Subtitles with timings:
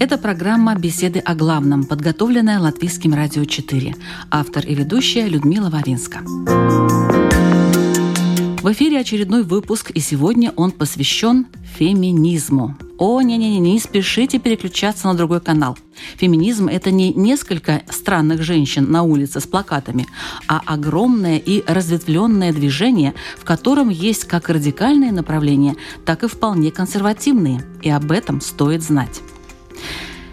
[0.00, 3.94] Это программа «Беседы о главном», подготовленная Латвийским радио 4.
[4.30, 6.20] Автор и ведущая Людмила Вавинска.
[8.62, 12.78] В эфире очередной выпуск, и сегодня он посвящен феминизму.
[12.96, 15.76] О, не-не-не, не спешите переключаться на другой канал.
[16.16, 20.06] Феминизм– это не несколько странных женщин на улице с плакатами,
[20.48, 27.66] а огромное и разветвленное движение, в котором есть как радикальные направления, так и вполне консервативные.
[27.82, 29.20] И об этом стоит знать.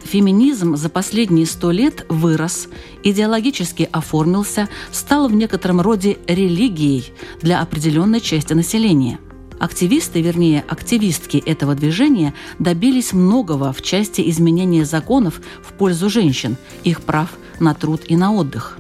[0.08, 2.70] Феминизм за последние сто лет вырос,
[3.04, 9.20] идеологически оформился, стал в некотором роде религией для определенной части населения.
[9.60, 16.56] Активисты, вернее, активистки этого движения добились многого в части изменения законов в пользу женщин,
[16.86, 18.80] их прав на труд и на отдых.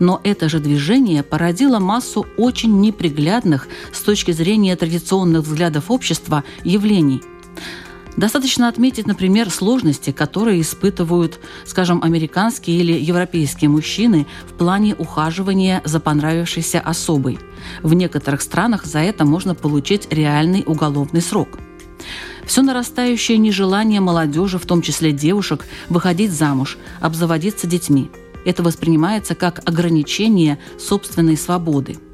[0.00, 7.22] Но это же движение породило массу очень неприглядных с точки зрения традиционных взглядов общества явлений–
[8.16, 15.98] Достаточно отметить, например, сложности, которые испытывают, скажем, американские или европейские мужчины в плане ухаживания за
[15.98, 17.38] понравившейся особой.
[17.82, 21.58] В некоторых странах за это можно получить реальный уголовный срок.
[22.46, 28.10] Все нарастающее нежелание молодежи, в том числе девушек, выходить замуж, обзаводиться детьми.
[28.44, 31.98] Это воспринимается как ограничение собственной свободы–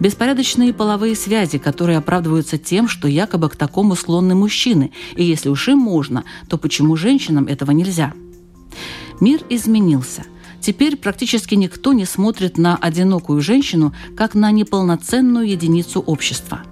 [0.00, 5.68] Беспорядочные половые связи, которые оправдываются тем, что якобы к такому склонны мужчины, и если уж
[5.68, 8.12] им можно, то почему женщинам этого нельзя?
[9.20, 10.24] Мир изменился.
[10.60, 16.62] Теперь практически никто не смотрит на одинокую женщину как на неполноценную единицу общества.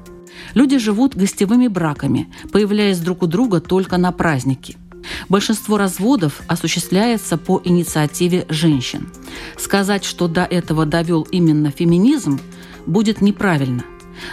[0.54, 4.76] Люди живут гостевыми браками, появляясь друг у друга только на праздники–
[5.28, 9.08] Большинство разводов осуществляется по инициативе женщин.
[9.56, 12.40] Сказать, что до этого довел именно феминизм,
[12.86, 13.84] будет неправильно.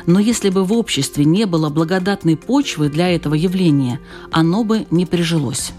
[0.06, 4.00] Но если бы в обществе не было благодатной почвы для этого явления,
[4.32, 5.74] оно бы не прижилось.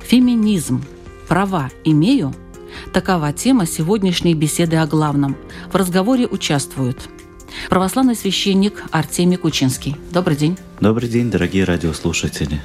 [0.00, 0.82] Феминизм.
[1.28, 2.34] Права имею?
[2.92, 5.36] Такова тема сегодняшней беседы о главном.
[5.70, 7.08] В разговоре участвуют
[7.68, 9.96] православный священник Артемий Кучинский.
[10.12, 10.56] Добрый день.
[10.80, 12.60] Добрый день, дорогие радиослушатели.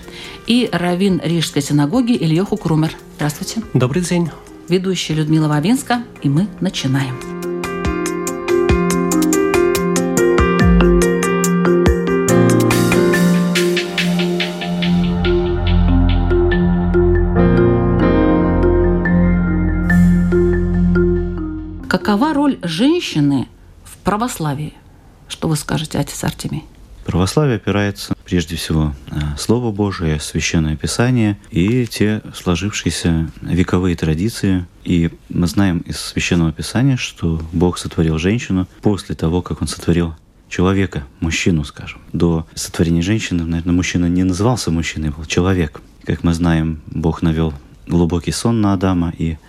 [0.48, 2.96] И раввин Рижской синагоги Ильёху Крумер.
[3.16, 3.62] Здравствуйте.
[3.74, 4.30] Добрый день.
[4.70, 7.33] Ведущая Людмила Вавинска, и мы начинаем.
[22.14, 23.48] Какова роль женщины
[23.84, 24.76] в православии?
[25.28, 26.64] Что вы скажете, отец Артемий?
[27.06, 34.68] Православие опирается прежде всего на Слово Божие, Священное Писание и те сложившиеся вековые традиции.
[34.84, 40.14] И мы знаем из Священного Писания, что Бог сотворил женщину после того, как Он сотворил
[40.50, 42.00] человека, мужчину, скажем.
[42.14, 45.82] До сотворения женщины, наверное, мужчина не назывался мужчиной, был человек.
[46.04, 47.56] Как мы знаем, Бог навел
[47.88, 49.40] глубокий сон на Адама и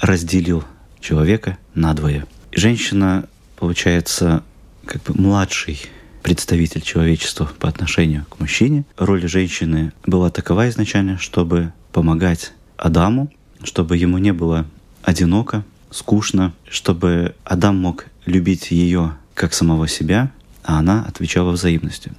[0.00, 0.64] разделил
[1.04, 2.26] человека надвое.
[2.50, 4.42] Женщина, получается,
[4.86, 5.80] как бы младший
[6.22, 8.84] представитель человечества по отношению к мужчине.
[8.96, 13.30] Роль женщины была такова изначально, чтобы помогать Адаму,
[13.62, 14.64] чтобы ему не было
[15.02, 20.32] одиноко, скучно, чтобы Адам мог любить ее как самого себя,
[20.62, 22.14] а она отвечала взаимностью.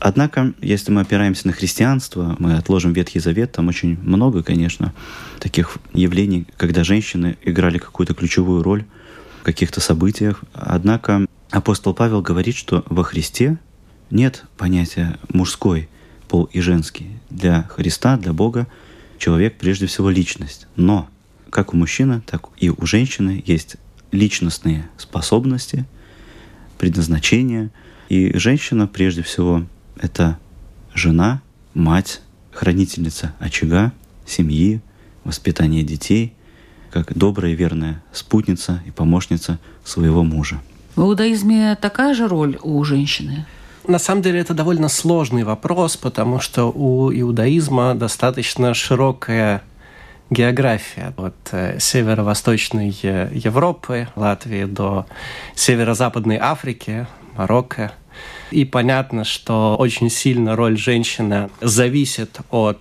[0.00, 4.94] Однако, если мы опираемся на христианство, мы отложим Ветхий Завет, там очень много, конечно,
[5.40, 8.84] таких явлений, когда женщины играли какую-то ключевую роль
[9.40, 10.42] в каких-то событиях.
[10.52, 13.58] Однако апостол Павел говорит, что во Христе
[14.10, 15.88] нет понятия мужской
[16.28, 17.10] пол и женский.
[17.30, 18.68] Для Христа, для Бога
[19.18, 20.68] человек прежде всего личность.
[20.76, 21.08] Но
[21.50, 23.76] как у мужчины, так и у женщины есть
[24.12, 25.86] личностные способности,
[26.78, 27.70] предназначение.
[28.08, 29.64] И женщина прежде всего
[30.00, 30.38] это
[30.94, 31.42] жена,
[31.74, 32.20] мать,
[32.52, 33.92] хранительница очага,
[34.26, 34.80] семьи,
[35.24, 36.34] воспитание детей,
[36.90, 40.60] как добрая и верная спутница и помощница своего мужа.
[40.96, 43.46] В иудаизме такая же роль у женщины?
[43.86, 49.62] На самом деле это довольно сложный вопрос, потому что у иудаизма достаточно широкая
[50.30, 55.06] география от э, северо-восточной э, Европы, Латвии до
[55.54, 57.06] северо-западной Африки,
[57.36, 57.92] Марокко–
[58.50, 62.78] и понятно, что очень сильно роль женщины зависит от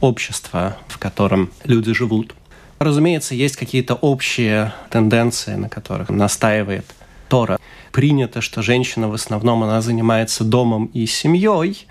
[0.00, 2.34] общества, в котором люди живут.
[2.78, 6.86] Разумеется, есть какие-то общие тенденции, на которых настаивает
[7.28, 7.58] Тора.
[7.92, 11.86] Принято, что женщина в основном она занимается домом и семьей,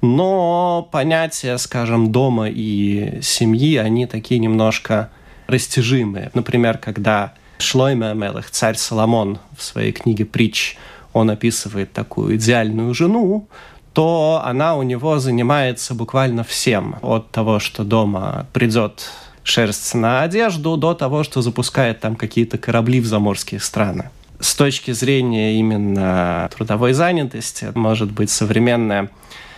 [0.00, 5.10] но понятия, скажем, дома и семьи, они такие немножко
[5.46, 6.30] растяжимые.
[6.32, 10.78] Например, когда Шлойме Амелах, царь Соломон, в своей книге «Притч»,
[11.12, 13.48] он описывает такую идеальную жену,
[13.92, 16.96] то она у него занимается буквально всем.
[17.02, 19.10] От того, что дома придет
[19.42, 24.10] шерсть на одежду, до того, что запускает там какие-то корабли в заморские страны.
[24.38, 29.10] С точки зрения именно трудовой занятости, может быть, современное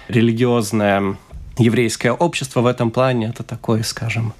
[0.08, 1.16] религиозное
[1.58, 4.32] еврейское общество в этом плане это такой, скажем,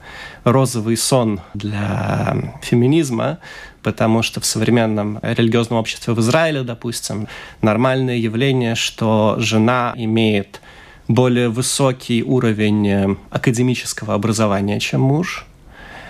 [0.45, 3.39] розовый сон для феминизма,
[3.83, 7.29] потому что в современном религиозном обществе в Израиле, допустим,
[7.61, 10.61] нормальное явление, что жена имеет
[11.09, 15.47] более высокий уровень э, академического образования, чем муж.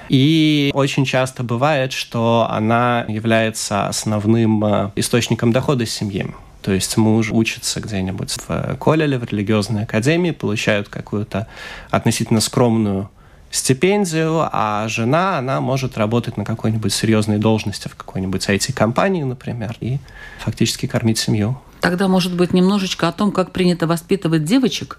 [0.09, 6.27] И очень часто бывает, что она является основным э, источником дохода семьи.
[6.61, 11.49] То есть муж учится где-нибудь в коллеле, в религиозной академии, получают какую-то
[11.91, 13.11] относительно скромную
[13.52, 19.99] стипендию, а жена, она может работать на какой-нибудь серьезной должности в какой-нибудь IT-компании, например, и
[20.40, 21.60] фактически кормить семью.
[21.81, 24.99] Тогда, может быть, немножечко о том, как принято воспитывать девочек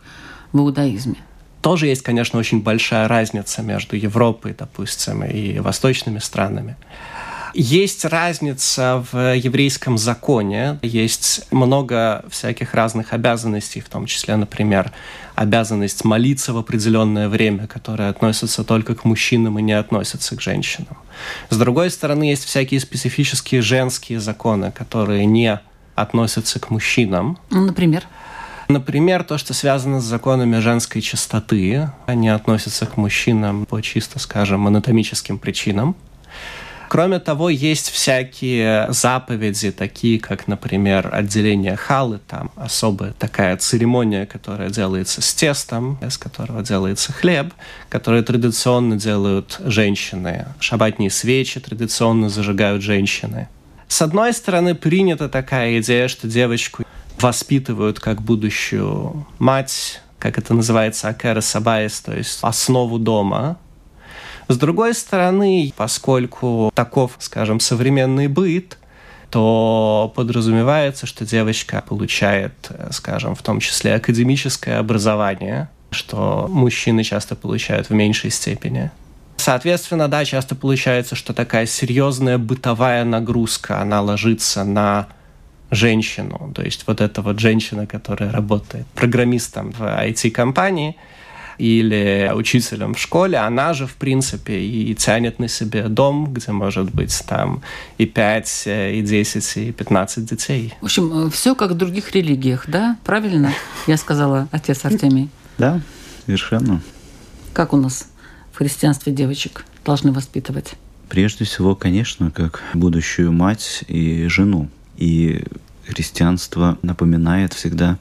[0.51, 1.17] в иудаизме.
[1.61, 6.75] Тоже есть, конечно, очень большая разница между Европой, допустим, и восточными странами.
[7.53, 14.91] Есть разница в еврейском законе, есть много всяких разных обязанностей, в том числе, например,
[15.35, 20.97] обязанность молиться в определенное время, которая относится только к мужчинам и не относится к женщинам.
[21.49, 25.59] С другой стороны, есть всякие специфические женские законы, которые не
[25.95, 27.37] относятся к мужчинам.
[27.51, 28.03] Например?
[28.67, 34.65] Например, то, что связано с законами женской чистоты, они относятся к мужчинам по чисто, скажем,
[34.65, 35.95] анатомическим причинам.
[36.93, 44.69] Кроме того, есть всякие заповеди, такие как, например, отделение халы, там особая такая церемония, которая
[44.69, 47.51] делается с тестом, из которого делается хлеб,
[47.89, 50.45] которые традиционно делают женщины.
[50.59, 53.47] Шабатные свечи традиционно зажигают женщины.
[53.87, 56.83] С одной стороны, принята такая идея, что девочку
[57.19, 63.57] воспитывают как будущую мать, как это называется, акера сабайс, то есть основу дома,
[64.47, 68.77] с другой стороны, поскольку таков, скажем, современный быт,
[69.29, 72.53] то подразумевается, что девочка получает,
[72.91, 78.91] скажем, в том числе академическое образование, что мужчины часто получают в меньшей степени.
[79.37, 85.07] Соответственно, да, часто получается, что такая серьезная бытовая нагрузка, она ложится на
[85.71, 86.51] женщину.
[86.53, 90.95] То есть вот эта вот женщина, которая работает программистом в IT-компании–
[91.57, 96.93] или учителем в школе, она же, в принципе, и тянет на себе дом, где может
[96.93, 97.61] быть там
[97.97, 100.73] и 5, и 10, и 15 детей.
[100.81, 102.97] В общем, э, все как в других религиях, да?
[103.03, 103.53] Правильно
[103.87, 105.29] я сказала, отец Артемий?
[105.57, 105.81] Да,
[106.25, 106.81] совершенно.
[107.53, 108.07] Как у нас
[108.51, 110.73] в христианстве девочек должны воспитывать?
[111.09, 114.69] Прежде всего, конечно, как будущую мать и жену.
[114.97, 115.43] И
[115.87, 117.97] христианство напоминает всегда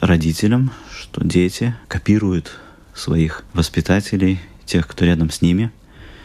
[0.00, 2.58] родителям, что дети копируют
[2.94, 5.70] своих воспитателей, тех, кто рядом с ними.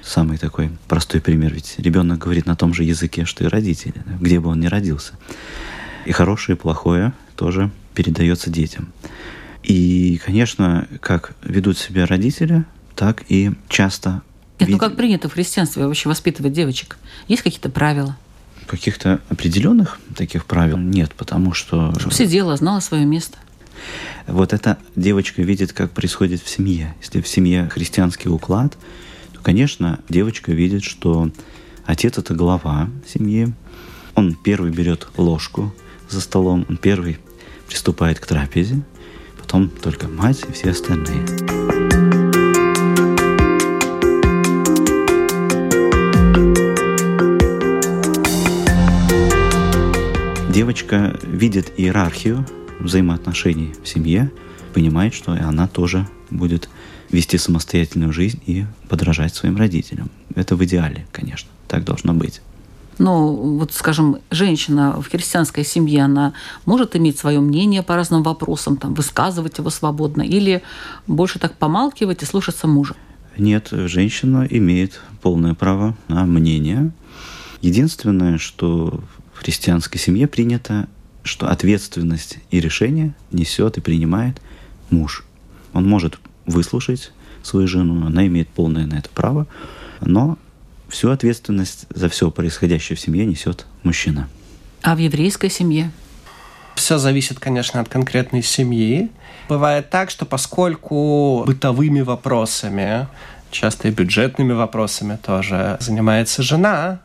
[0.02, 4.40] Самый такой простой пример, ведь ребенок говорит на том же языке, что и родители, где
[4.40, 5.14] бы он ни родился.
[6.06, 8.92] И хорошее, и плохое тоже передается детям.
[9.64, 12.64] И, конечно, как ведут себя родители,
[12.96, 14.22] так и часто...
[14.60, 14.70] Нет, вид...
[14.70, 16.98] ну как принято в христианстве вообще воспитывать девочек?
[17.28, 18.18] Есть какие-то правила?
[18.68, 21.94] Каких-то определенных таких правил нет, потому что...
[22.00, 23.38] Чтобы сидела, знала свое место.
[24.28, 26.96] Вот эта девочка видит, как происходит в семье.
[27.02, 28.78] Если в семье христианский уклад,
[29.34, 31.32] то, конечно, девочка видит, что
[31.86, 33.54] отец— это глава семьи.
[34.16, 35.74] Он первый берет ложку
[36.10, 37.20] за столом, он первый
[37.68, 38.82] приступает к трапезе,
[39.40, 41.26] потом только мать и все остальные.
[50.50, 52.46] Девочка видит иерархию
[52.80, 54.32] взаимоотношений в семье,
[54.74, 56.70] понимает, что и она тоже будет
[57.10, 60.10] вести самостоятельную жизнь и подражать своим родителям.
[60.36, 62.42] Это в идеале, конечно, так должно быть.
[63.00, 66.34] Ну, вот, скажем, женщина в христианской семье, она
[66.66, 70.62] может иметь свое мнение по разным вопросам, там, высказывать его свободно, или
[71.08, 72.96] больше так помалкивать и слушаться мужа?
[73.38, 76.92] Нет, женщина имеет полное право на мнение.
[77.62, 79.02] Единственное, что
[79.34, 80.90] в христианской семье принято
[81.24, 84.42] что ответственность и решение несет и принимает
[84.90, 85.26] муж.
[85.74, 87.12] Он может выслушать
[87.44, 89.48] свою жену, она имеет полное на это право,
[90.02, 90.38] Но
[90.88, 94.28] всю ответственность за все происходящее в семье несет мужчина.
[94.82, 95.92] А в еврейской семье?
[96.76, 99.10] Все зависит, конечно, от конкретной семьи.
[99.50, 103.08] Бывает так, что поскольку бытовыми вопросами,
[103.52, 107.02] часто и бюджетными вопросами тоже занимается жена,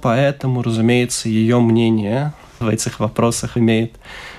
[0.00, 3.94] поэтому, разумеется, ее мнение в этих вопросах имеет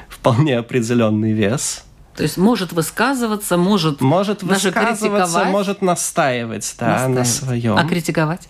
[0.08, 1.84] вполне определенный вес.
[2.16, 7.16] То есть может высказываться, может, может высказываться, может настаивать, да, настаивать.
[7.18, 7.78] на своем.
[7.78, 8.50] А критиковать?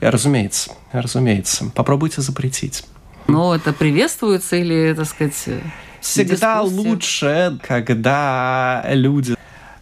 [0.00, 1.70] Разумеется, разумеется.
[1.74, 2.84] Попробуйте запретить.
[3.26, 5.48] Но это приветствуется или, так сказать,
[6.00, 6.88] Всегда дискуссия?
[6.88, 9.36] лучше, когда люди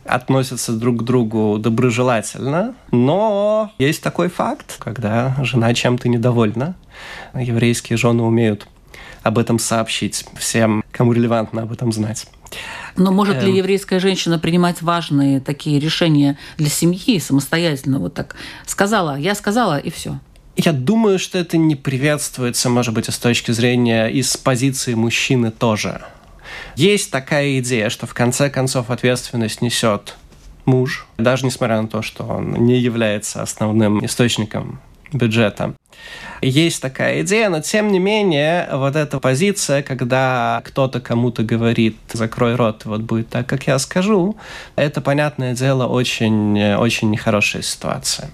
[0.05, 6.75] относятся друг к другу доброжелательно, но есть такой факт, когда жена чем-то недовольна.
[7.35, 8.67] Еврейские жены умеют
[9.29, 12.27] об этом сообщить всем, кому релевантно об этом знать.
[12.97, 13.57] Но может ли эм.
[13.57, 18.01] еврейская женщина принимать важные такие решения для семьи самостоятельно?
[18.01, 18.35] Вот так
[18.67, 20.19] сказала, я сказала, и все.
[20.57, 26.03] Я думаю, что это не приветствуется, может быть, с точки зрения из позиции мужчины тоже.
[26.75, 30.17] Есть такая идея, что в конце концов ответственность несет
[30.65, 34.81] муж, даже несмотря на то, что он не является основным источником
[35.13, 35.75] бюджета.
[36.41, 42.55] Есть такая идея, но тем не менее, вот эта позиция, когда кто-то кому-то говорит «закрой
[42.55, 44.37] рот, вот будет так, как я скажу»,
[44.77, 48.31] это, понятное дело, очень, очень нехорошая ситуация.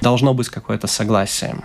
[0.00, 1.56] Должно быть какое-то согласие.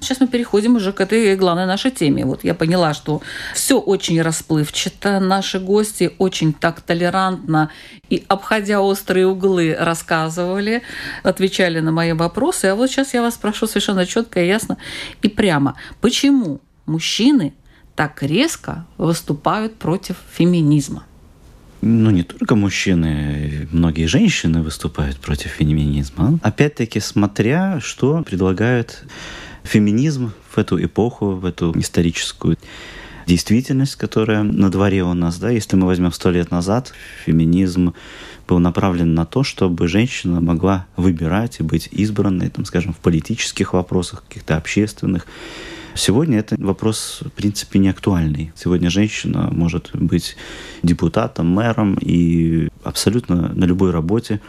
[0.00, 2.24] Сейчас мы переходим уже к этой главной нашей теме.
[2.24, 3.22] Вот я поняла, что
[3.54, 7.70] все очень расплывчато, наши гости очень так толерантно
[8.08, 10.82] и, обходя острые углы, рассказывали,
[11.22, 12.66] отвечали на мои вопросы.
[12.66, 14.76] А вот сейчас я вас спрошу совершенно четко и ясно
[15.22, 15.76] и прямо.
[16.00, 17.54] Почему мужчины
[17.94, 21.04] так резко выступают против феминизма?
[21.86, 26.38] ну, не только мужчины, многие женщины выступают против феминизма.
[26.42, 29.04] Опять-таки, смотря, что предлагают
[29.66, 32.56] феминизм в эту эпоху, в эту историческую
[33.26, 36.92] действительность, которая на дворе у нас, да, если мы возьмем сто лет назад,
[37.24, 37.92] феминизм
[38.46, 43.72] был направлен на то, чтобы женщина могла выбирать и быть избранной, там, скажем, в политических
[43.72, 45.26] вопросах, каких-то общественных.
[45.94, 48.52] Сегодня это вопрос, в принципе, не актуальный.
[48.54, 50.36] Сегодня женщина может быть
[50.82, 54.40] депутатом, мэром и абсолютно на любой работе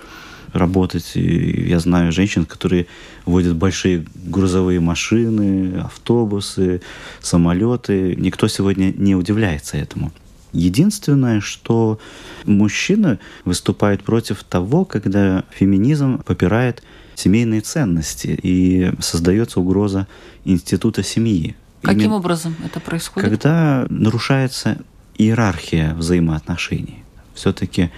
[0.54, 1.12] работать.
[1.16, 2.88] И я знаю женщин, которые
[3.25, 6.82] водят большие грузовые машины, автобусы,
[7.22, 8.16] самолеты.
[8.18, 10.12] Никто сегодня не удивляется этому.
[10.54, 12.00] Единственное, что
[12.46, 16.84] мужчина выступает против того, когда феминизм попирает
[17.16, 20.08] семейные ценности и создается угроза
[20.46, 21.56] института семьи.
[21.82, 23.30] Каким Именно образом это происходит?
[23.30, 24.77] Когда нарушается
[25.18, 27.04] иерархия взаимоотношений.
[27.34, 27.92] Все-таки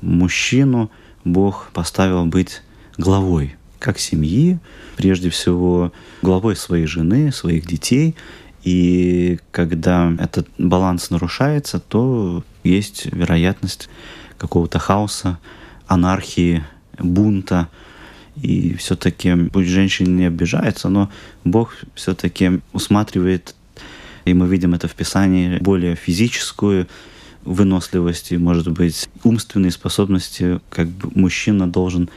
[0.00, 0.90] мужчину
[1.26, 2.62] Бог поставил быть
[2.96, 4.58] главой как семьи,
[4.96, 5.92] прежде всего
[6.22, 8.14] главой своей жены, своих детей.
[8.62, 13.88] И когда этот баланс нарушается, то есть вероятность
[14.38, 15.38] какого-то хаоса,
[15.88, 16.64] анархии,
[16.98, 17.68] бунта.
[18.40, 21.10] И все-таки, пусть женщина не обижается, но
[21.44, 23.54] Бог все-таки усматривает,
[24.24, 26.86] и мы видим это в Писании, более физическую
[27.46, 32.10] выносливости, может быть, умственные способности, как бы мужчина должен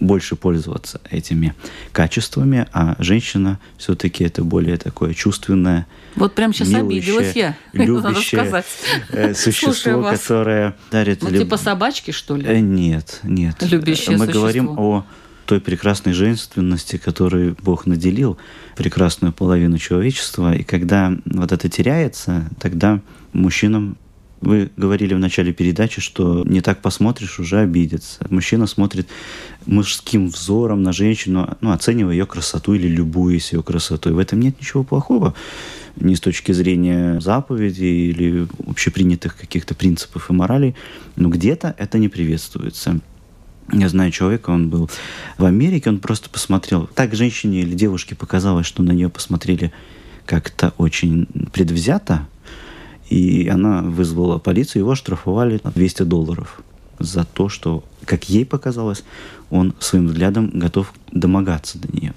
[0.00, 1.54] больше пользоваться этими
[1.92, 8.64] качествами, а женщина все-таки это более такое чувственное, Вот прям сейчас милующее, обиделась я, любящее.
[9.10, 11.22] Э, существо, которое дарит...
[11.22, 11.42] Ну, люб...
[11.42, 12.46] типа собачки, что ли?
[12.46, 13.56] Э, нет, нет.
[13.60, 14.40] Любящее Мы существо.
[14.40, 15.04] говорим о
[15.44, 18.38] той прекрасной женственности, которой Бог наделил
[18.76, 20.54] прекрасную половину человечества.
[20.54, 23.00] И когда вот это теряется, тогда
[23.32, 23.96] мужчинам
[24.40, 28.26] вы говорили в начале передачи, что не так посмотришь, уже обидится.
[28.30, 29.08] Мужчина смотрит
[29.66, 34.12] мужским взором на женщину, ну, оценивая ее красоту или любуясь ее красотой.
[34.12, 35.34] В этом нет ничего плохого
[35.96, 40.74] ни с точки зрения заповедей или общепринятых каких-то принципов и моралей,
[41.16, 43.00] но где-то это не приветствуется.
[43.72, 44.90] Я знаю человека, он был
[45.38, 46.88] в Америке, он просто посмотрел.
[46.94, 49.72] Так женщине или девушке показалось, что на нее посмотрели
[50.26, 52.26] как-то очень предвзято,
[53.10, 56.62] и она вызвала полицию, его штрафовали на 200 долларов
[56.98, 59.04] за то, что, как ей показалось,
[59.50, 62.14] он своим взглядом готов домогаться до нее.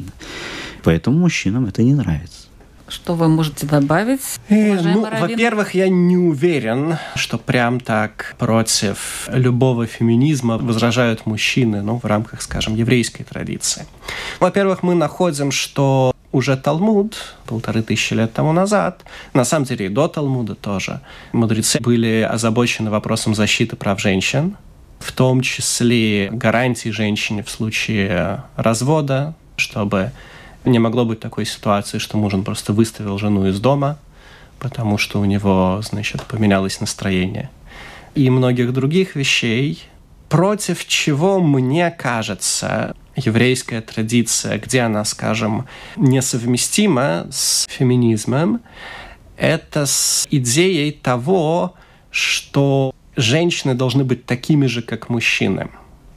[0.83, 2.47] Поэтому мужчинам это не нравится.
[2.89, 4.39] Что вы можете добавить?
[4.49, 11.97] Э, ну, во-первых, я не уверен, что прям так против любого феминизма возражают мужчины, ну,
[11.97, 13.87] в рамках, скажем, еврейской традиции.
[14.39, 19.89] Во-первых, мы находим, что уже Талмуд, полторы тысячи лет тому назад, на самом деле и
[19.89, 20.99] до Талмуда тоже,
[21.31, 24.57] мудрецы были озабочены вопросом защиты прав женщин,
[24.99, 30.11] в том числе гарантии женщине в случае развода, чтобы
[30.65, 33.99] не могло быть такой ситуации, что муж он просто выставил жену из дома,
[34.59, 37.49] потому что у него, значит, поменялось настроение.
[38.15, 39.83] И многих других вещей,
[40.29, 48.61] против чего, мне кажется, еврейская традиция, где она, скажем, несовместима с феминизмом,
[49.37, 51.75] это с идеей того,
[52.11, 55.69] что женщины должны быть такими же, как мужчины.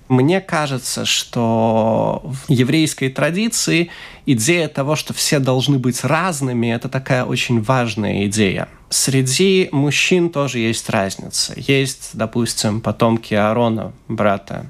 [0.09, 3.91] Мне кажется, что в еврейской традиции
[4.25, 8.69] идея того, что все должны быть разными, это такая очень важная идея.
[8.89, 11.55] Среди мужчин тоже есть разница.
[11.57, 14.67] Есть, допустим, потомки Аарона, брата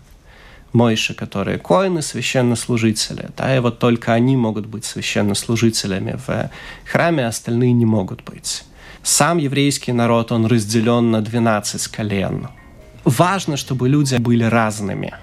[0.77, 3.31] Мойши, которые коины, священнослужители.
[3.37, 6.51] Да, и вот только они могут быть священнослужителями в
[6.85, 8.65] храме, остальные не могут быть.
[9.03, 12.49] Сам еврейский народ, он разделен на 12 колен.
[13.05, 15.15] Важно, чтобы люди были разными.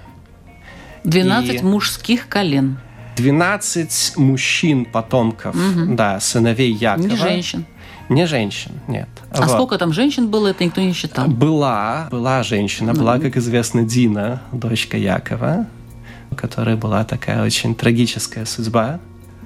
[1.04, 2.80] 12 и мужских колен.
[3.18, 5.94] 12 мужчин, потомков, угу.
[5.96, 7.08] да, сыновей Якова.
[7.08, 7.66] Не женщин.
[8.10, 9.08] Не женщин, нет.
[9.32, 9.50] А вот.
[9.50, 11.28] сколько там женщин было, это никто не считал?
[11.28, 13.00] Была, была женщина, ну.
[13.00, 15.68] была, как известно, Дина, дочка Якова,
[16.32, 19.00] у которой была такая очень трагическая судьба.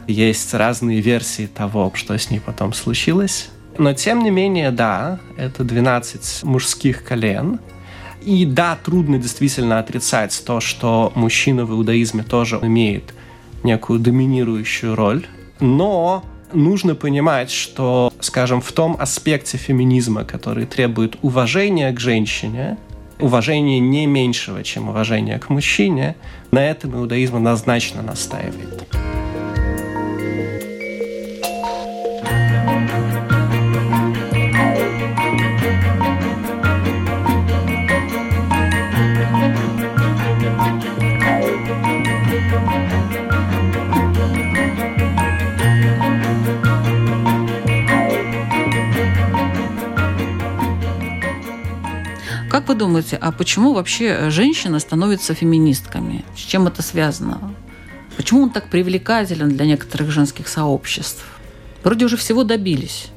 [0.08, 3.50] Есть разные версии того, что с ней потом случилось.
[3.78, 7.60] Но тем не менее, да, это 12 мужских колен.
[8.22, 13.14] И да, трудно действительно отрицать то, что мужчина в иудаизме тоже имеет
[13.64, 15.26] некую доминирующую роль.
[15.60, 16.24] Но
[16.54, 22.78] нужно понимать, что, скажем, в том аспекте феминизма, который требует уважения к женщине,
[23.20, 26.16] уважения не меньшего, чем уважение к мужчине,
[26.52, 28.88] на этом иудаизм однозначно настаивает.
[52.88, 56.24] Думаете, а почему вообще женщины становятся феминистками?
[56.36, 57.54] С чем это связано?
[58.16, 61.26] Почему он так привлекателен для некоторых женских сообществ?
[61.84, 63.10] Вроде уже всего добились.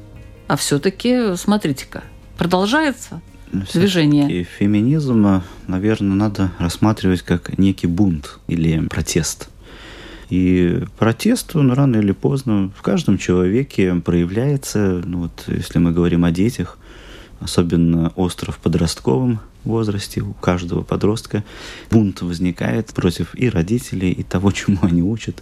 [0.47, 2.03] А все-таки, смотрите-ка,
[2.37, 3.21] продолжается
[3.53, 4.41] ну, движение.
[4.41, 9.49] И феминизм, наверное, надо рассматривать как некий бунт или протест.
[10.29, 15.01] И протест, он рано или поздно в каждом человеке проявляется.
[15.05, 16.77] Ну, вот, если мы говорим о детях,
[17.41, 21.43] особенно остро в подростковом возрасте, у каждого подростка
[21.89, 25.41] бунт возникает против и родителей, и того, чему они учат.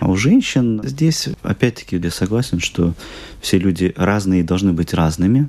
[0.00, 2.94] А у женщин здесь, опять-таки, я согласен, что
[3.40, 5.48] все люди разные и должны быть разными.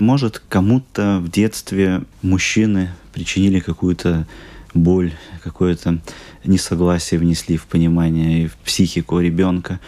[0.00, 4.26] Может, кому-то в детстве мужчины причинили какую-то
[4.74, 5.12] боль,
[5.44, 6.00] какое-то
[6.44, 9.80] несогласие внесли в понимание и в психику ребенка.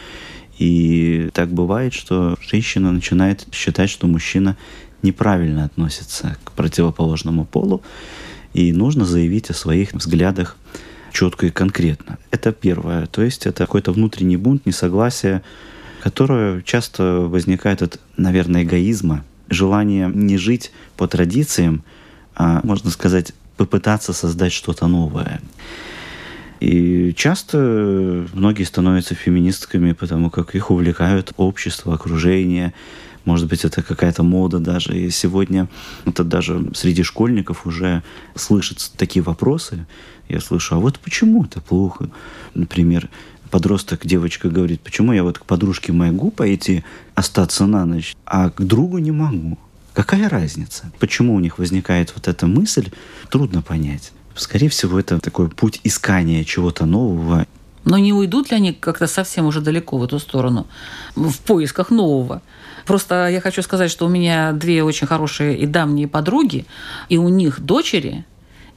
[0.59, 4.57] И так бывает, что женщина начинает считать, что мужчина
[5.05, 7.83] неправильно относится к противоположному полу,
[8.55, 10.57] и нужно заявить о своих взглядах
[11.13, 12.19] четко и конкретно.
[12.31, 13.07] Это первое.
[13.07, 15.43] То есть это какой-то внутренний бунт, несогласие,
[16.03, 21.85] которое часто возникает от, наверное, эгоизма, желание не жить по традициям,
[22.35, 25.41] а, можно сказать, попытаться создать что-то новое.
[26.61, 32.73] И часто многие становятся феминистками, потому как их увлекают общество, окружение,
[33.25, 34.99] может быть, это какая-то мода даже.
[34.99, 35.69] И сегодня
[36.05, 38.03] это даже среди школьников уже
[38.35, 39.87] слышатся такие вопросы.
[40.29, 42.11] Я слышу, а вот почему это плохо?
[42.55, 43.09] Например,
[43.51, 46.85] подросток, девочка говорит, почему я вот к подружке могу пойти
[47.15, 49.59] остаться на ночь, а к другу не могу?
[49.93, 50.91] Какая разница?
[50.99, 52.91] Почему у них возникает вот эта мысль,
[53.31, 54.13] трудно понять.
[54.35, 57.47] Скорее всего, это такой путь искания чего-то нового.
[57.85, 60.67] Но не уйдут ли они как-то совсем уже далеко в эту сторону,
[61.15, 62.43] в поисках нового?
[62.85, 66.67] Просто я хочу сказать, что у меня две очень хорошие и давние подруги,
[67.09, 68.25] и у них дочери,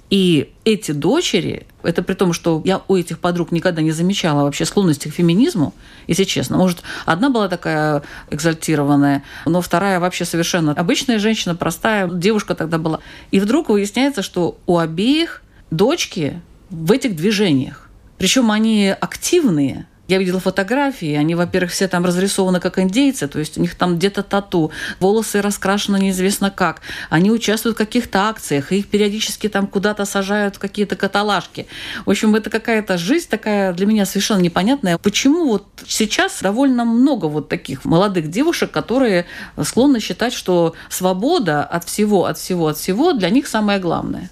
[0.10, 4.64] и эти дочери, это при том, что я у этих подруг никогда не замечала вообще
[4.64, 5.74] склонности к феминизму,
[6.08, 6.58] если честно.
[6.58, 13.00] Может, одна была такая экзальтированная, но вторая вообще совершенно обычная женщина, простая девушка тогда была.
[13.32, 16.40] И вдруг выясняется, что у обеих дочки
[16.70, 17.90] в этих движениях.
[18.18, 23.58] Причем они активные, я видела фотографии, они, во-первых, все там разрисованы как индейцы, то есть
[23.58, 26.82] у них там где-то тату, волосы раскрашены неизвестно как.
[27.10, 31.68] Они участвуют в каких-то акциях, их периодически там куда-то сажают в какие-то каталажки.
[32.06, 34.98] В общем, это какая-то жизнь такая для меня совершенно непонятная.
[34.98, 39.26] Почему вот сейчас довольно много вот таких молодых девушек, которые
[39.62, 44.30] склонны считать, что свобода от всего, от всего, от всего для них самое главное?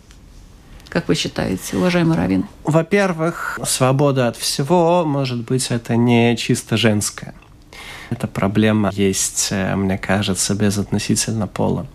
[0.96, 2.46] Как вы считаете, уважаемый Равин?
[2.64, 7.34] Во-первых, свобода от всего, может быть, это не чисто женская.
[8.10, 11.86] Эта проблема есть, э, мне кажется, безотносительно пола.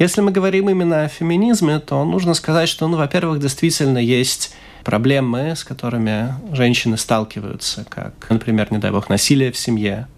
[0.00, 5.54] Если мы говорим именно о феминизме, то нужно сказать, что, ну, во-первых, действительно есть проблемы,
[5.54, 10.08] с которыми женщины сталкиваются, как, например, не дай бог, насилие в семье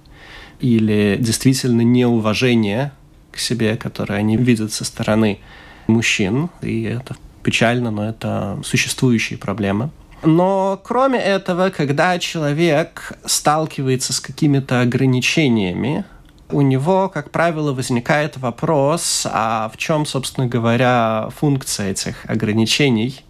[0.59, 2.93] или действительно неуважение
[3.31, 5.39] к себе, которое они видят со стороны
[5.87, 6.49] мужчин.
[6.63, 9.91] И это печально, но это существующие проблемы.
[10.25, 16.05] Но кроме этого, когда человек сталкивается с какими-то ограничениями,
[16.51, 23.25] у него, как правило, возникает вопрос, а в чем, собственно говоря, функция этих ограничений?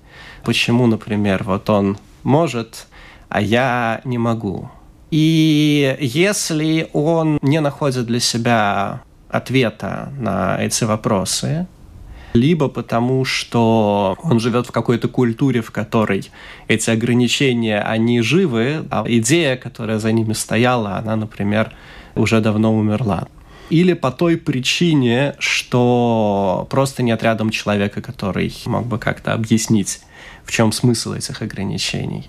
[0.45, 2.87] Почему, например, вот он может,
[3.29, 4.71] а я не могу?
[5.11, 11.67] И если он не находит для себя ответа на эти вопросы,
[12.33, 16.31] либо потому, что он живет в какой-то культуре, в которой
[16.69, 21.73] эти ограничения, они живы, а идея, которая за ними стояла, она, например,
[22.15, 23.29] уже давно умерла.
[23.71, 30.01] Или по той причине, что просто нет рядом человека, который мог бы как-то объяснить,
[30.45, 32.29] в чем смысл этих ограничений.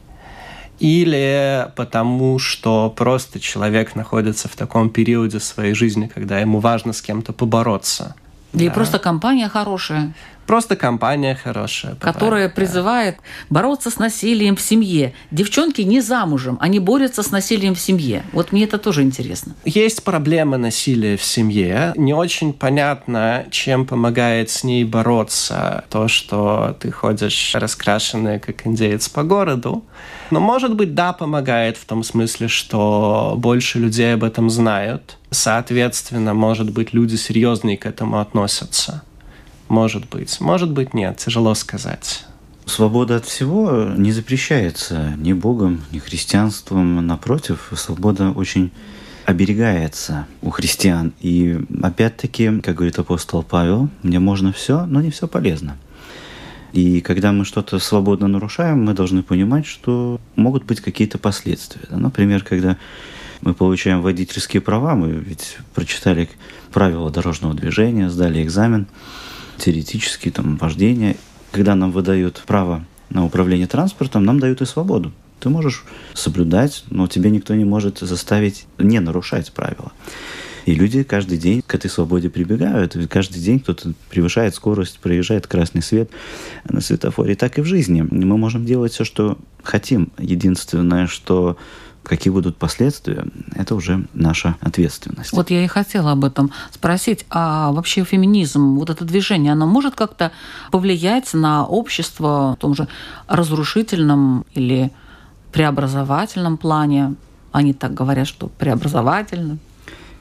[0.80, 7.02] Или потому, что просто человек находится в таком периоде своей жизни, когда ему важно с
[7.02, 8.16] кем-то побороться–
[8.54, 8.74] или да.
[8.74, 10.14] просто компания хорошая.
[10.48, 11.96] Просто компания хорошая.
[11.96, 12.54] Бывает, которая да.
[12.54, 13.18] призывает
[13.50, 15.14] бороться с насилием в семье.
[15.32, 18.24] Девчонки не замужем, они борются с насилием в семье.
[18.34, 19.56] Вот мне это тоже интересно.
[19.66, 21.94] Есть проблема насилия в семье.
[21.96, 29.10] Не очень понятно, чем помогает с ней бороться то, что ты ходишь раскрашенный, как индеец
[29.10, 29.84] по городу.
[30.32, 35.18] Но, может быть, да, помогает в том смысле, что больше людей об этом знают.
[35.30, 39.04] Соответственно, может быть, люди серьезнее к этому относятся.
[39.70, 40.40] Может быть.
[40.40, 41.18] Может быть, нет.
[41.18, 42.26] Тяжело сказать.
[42.66, 47.06] Свобода от всего не запрещается ни Богом, ни христианством.
[47.06, 48.72] Напротив, свобода очень
[49.26, 51.14] оберегается у христиан.
[51.20, 55.78] И опять-таки, как говорит апостол Павел, мне можно все, но не все полезно.
[56.72, 61.88] И когда мы что-то свободно нарушаем, мы должны понимать, что могут быть какие-то последствия.
[61.90, 62.78] Например, когда
[63.42, 66.30] мы получаем водительские права, мы ведь прочитали
[66.72, 68.88] правила дорожного движения, сдали экзамен–
[69.58, 71.18] теоретически там вождение.
[71.52, 75.12] Когда нам выдают право на управление транспортом, нам дают и свободу.
[75.40, 79.92] Ты можешь соблюдать, но тебе никто не может заставить не нарушать правила.
[80.66, 82.96] И люди каждый день к этой свободе прибегают.
[82.96, 86.10] И каждый день кто-то превышает скорость, проезжает красный свет
[86.70, 87.34] на светофоре.
[87.34, 88.02] И так и в жизни.
[88.10, 90.12] Мы можем делать все, что хотим.
[90.18, 91.58] Единственное, что
[92.04, 95.32] Какие будут последствия, это уже наша ответственность.
[95.32, 97.26] Вот я и хотела об этом спросить.
[97.30, 100.32] А вообще феминизм, вот это движение, оно может как-то
[100.72, 102.88] повлиять на общество в том же
[103.28, 104.92] разрушительном или
[105.54, 107.16] преобразовательном плане?
[107.54, 109.60] Они так говорят, что преобразовательно.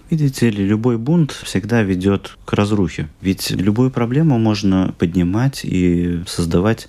[0.08, 3.08] Видите ли, любой бунт всегда ведет к разрухе.
[3.22, 6.88] Ведь любую проблему можно поднимать и создавать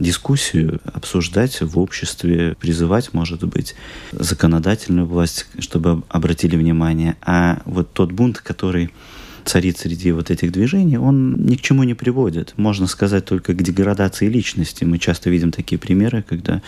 [0.00, 3.74] дискуссию обсуждать в обществе, призывать, может быть,
[4.12, 7.16] законодательную власть, чтобы обратили внимание.
[7.22, 8.90] А вот тот бунт, который
[9.44, 12.54] царит среди вот этих движений, он ни к чему не приводит.
[12.56, 14.84] Можно сказать только к деградации личности.
[14.84, 16.62] Мы часто видим такие примеры, когда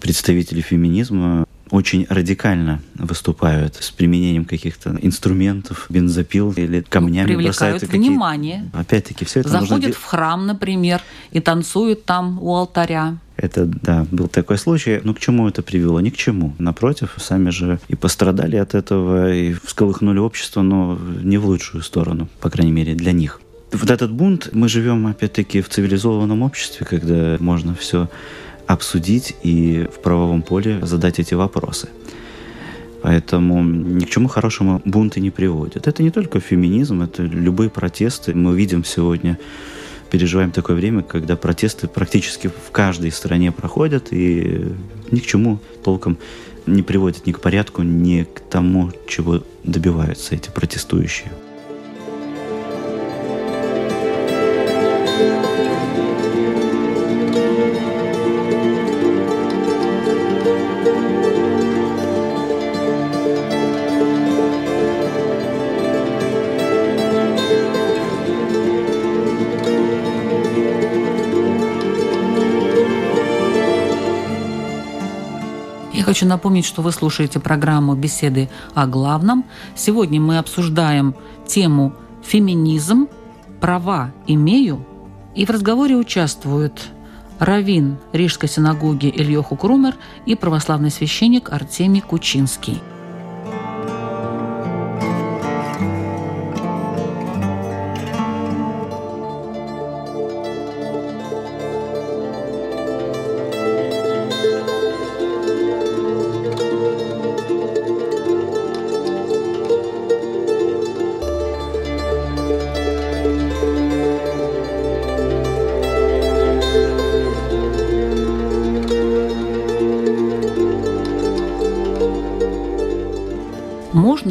[0.00, 8.70] представители феминизма очень радикально выступают с применением каких-то инструментов, бензопил или камнями Привлекают внимание.
[8.72, 9.92] Опять-таки все это Заходят нужно...
[9.94, 11.00] в храм, например,
[11.32, 13.18] и танцуют там у алтаря.
[13.36, 15.00] Это, да, был такой случай.
[15.04, 16.00] Ну, к чему это привело?
[16.00, 16.54] Ни к чему.
[16.58, 22.28] Напротив, сами же и пострадали от этого, и всколыхнули общество, но не в лучшую сторону,
[22.40, 23.40] по крайней мере, для них.
[23.72, 28.08] Вот этот бунт, мы живем, опять-таки, в цивилизованном обществе, когда можно все
[28.66, 31.88] обсудить и в правовом поле задать эти вопросы.
[33.02, 35.86] Поэтому ни к чему хорошему бунты не приводят.
[35.86, 38.34] Это не только феминизм, это любые протесты.
[38.34, 39.38] Мы видим сегодня,
[40.10, 44.72] переживаем такое время, когда протесты практически в каждой стране проходят и
[45.10, 46.18] ни к чему толком
[46.66, 51.30] не приводят ни к порядку, ни к тому, чего добиваются эти протестующие.
[76.16, 79.44] Хочу напомнить, что вы слушаете программу «Беседы о главном».
[79.74, 81.14] Сегодня мы обсуждаем
[81.46, 81.92] тему
[82.24, 83.08] «Феминизм.
[83.60, 84.82] Права имею».
[85.34, 86.88] И в разговоре участвуют
[87.38, 92.80] раввин Рижской синагоги Ильёху Крумер и православный священник Артемий Кучинский.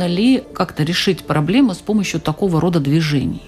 [0.05, 3.41] Можно ли как-то решить проблемы с помощью такого рода движений?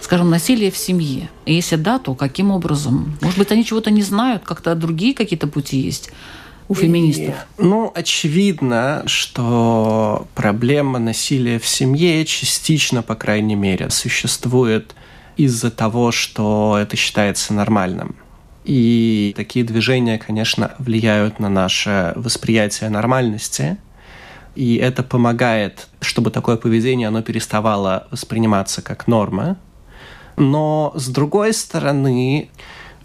[0.00, 1.30] Скажем, насилие в семье.
[1.46, 3.16] И если да, то каким образом?
[3.20, 6.10] Может быть, они чего-то не знают, как-то другие какие-то пути есть?
[6.68, 7.34] у феминистов?
[7.58, 14.94] И, ну, очевидно, что проблема насилия в семье частично, по крайней мере, существует
[15.36, 18.16] из-за того, что это считается нормальным.
[18.64, 23.76] И такие движения, конечно, влияют на наше восприятие нормальности–
[24.54, 29.56] и это помогает, чтобы такое поведение оно переставало восприниматься как норма.
[30.36, 32.50] Но с другой стороны,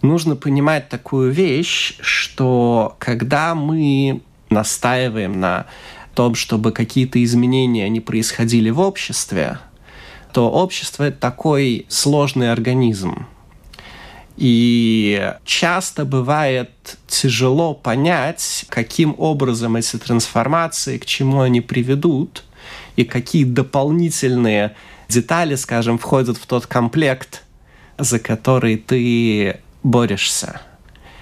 [0.01, 5.65] нужно понимать такую вещь, что когда мы настаиваем на
[6.13, 9.59] том, чтобы какие-то изменения не происходили в обществе,
[10.33, 13.27] то общество это такой сложный организм.
[14.37, 22.43] И часто бывает тяжело понять, каким образом эти трансформации, к чему они приведут,
[22.95, 24.75] и какие дополнительные
[25.07, 27.43] детали, скажем, входят в тот комплект,
[27.97, 30.61] за который ты борешься.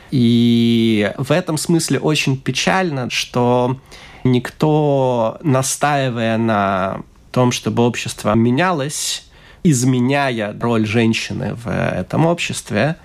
[0.10, 3.80] И в этом смысле очень печально, что
[4.24, 9.28] никто, настаивая на том, чтобы общество менялось,
[9.64, 12.98] изменяя роль женщины в этом обществе,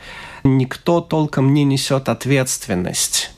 [0.44, 3.30] никто толком не несет ответственность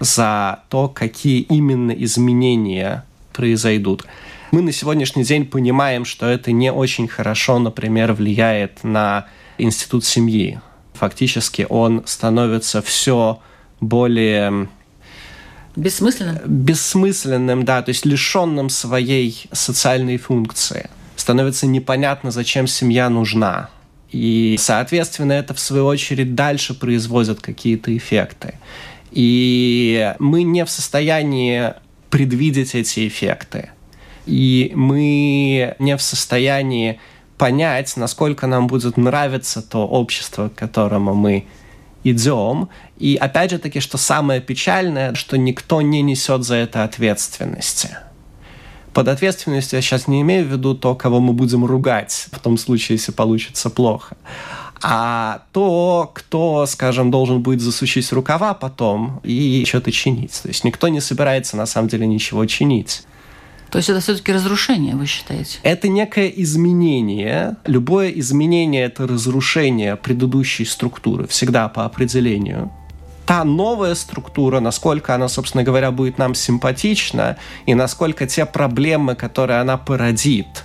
[0.00, 4.04] за то, какие именно изменения произойдут.
[4.50, 9.26] Мы на сегодняшний день понимаем, что это не очень хорошо, например, влияет на
[9.58, 10.60] институт семьи.
[10.94, 13.40] Фактически он становится все
[13.80, 14.68] более
[15.76, 16.38] Бессмысленным?
[16.44, 20.90] Бессмысленным, да, то есть лишенным своей социальной функции
[21.28, 23.68] становится непонятно, зачем семья нужна.
[24.10, 28.54] И, соответственно, это, в свою очередь, дальше производит какие-то эффекты.
[29.10, 31.74] И мы не в состоянии
[32.08, 33.68] предвидеть эти эффекты.
[34.24, 36.98] И мы не в состоянии
[37.36, 41.44] понять, насколько нам будет нравиться то общество, к которому мы
[42.04, 42.70] идем.
[42.96, 47.98] И опять же таки, что самое печальное, что никто не несет за это ответственности.
[48.98, 52.58] Под ответственностью я сейчас не имею в виду то, кого мы будем ругать в том
[52.58, 54.16] случае, если получится плохо.
[54.82, 60.40] А то, кто, скажем, должен будет засучить рукава потом и что-то чинить.
[60.42, 63.02] То есть никто не собирается на самом деле ничего чинить.
[63.70, 65.60] То есть это все-таки разрушение, вы считаете?
[65.62, 67.56] Это некое изменение.
[67.66, 72.72] Любое изменение– это разрушение предыдущей структуры, всегда по определению
[73.28, 77.36] та новая структура, насколько она, собственно говоря, будет нам симпатична,
[77.66, 80.64] и насколько те проблемы, которые она породит,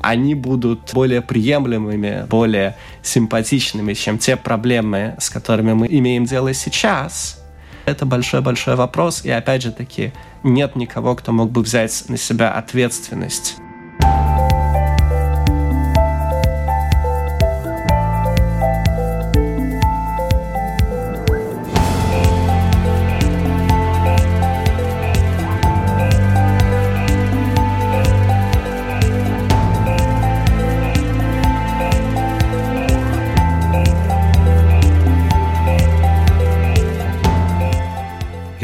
[0.00, 7.42] они будут более приемлемыми, более симпатичными, чем те проблемы, с которыми мы имеем дело сейчас.
[7.84, 10.12] Это большой-большой вопрос, и опять же таки
[10.44, 13.56] нет никого, кто мог бы взять на себя ответственность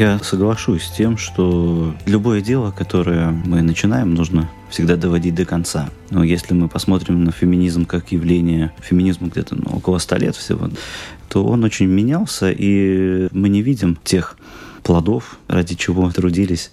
[0.01, 5.91] Я соглашусь с тем, что любое дело, которое мы начинаем, нужно всегда доводить до конца.
[6.09, 10.71] Но если мы посмотрим на феминизм как явление, феминизму где-то ну, около ста лет всего,
[11.29, 14.37] то он очень менялся, и мы не видим тех
[14.81, 16.71] плодов, ради чего трудились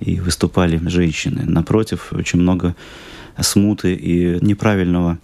[0.00, 1.44] и выступали женщины.
[1.46, 2.76] Напротив, очень много
[3.40, 5.18] смуты и неправильного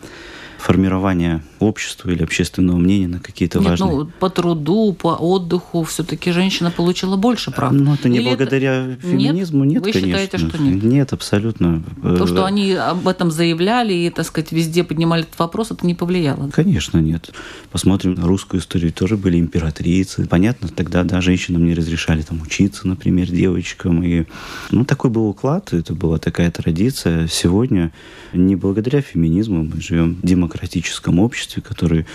[0.62, 3.90] формирования общества или общественного мнения на какие-то Нет, важные...
[3.90, 7.72] Ну, по труду, по отдыху все-таки женщина получила больше прав.
[7.72, 9.02] Ну, это не Или благодаря это...
[9.02, 10.18] феминизму, нет, нет Вы конечно.
[10.18, 10.82] считаете, что нет?
[10.82, 11.82] Нет, абсолютно.
[12.02, 15.94] То, что они об этом заявляли и, так сказать, везде поднимали этот вопрос, это не
[15.94, 16.48] повлияло?
[16.50, 17.30] Конечно, нет.
[17.72, 20.28] Посмотрим на русскую историю, тоже были императрицы.
[20.28, 24.02] Понятно, тогда, да, женщинам не разрешали там учиться, например, девочкам.
[24.04, 24.26] И,
[24.70, 27.26] ну, такой был уклад, это была такая традиция.
[27.26, 27.92] Сегодня
[28.32, 32.06] не благодаря феминизму мы живем в демократическом обществе, который,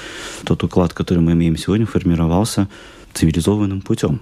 [0.44, 2.68] тот уклад, который мы имеем сегодня, формировался
[3.14, 4.22] цивилизованным путем.